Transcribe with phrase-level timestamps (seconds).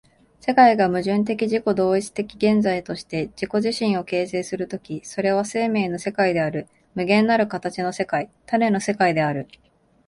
[0.39, 9.47] 世界が矛盾的自己同一的現在として自己自身を形成する時、それは生命の世界である、無限なる形の世界、種の世界である。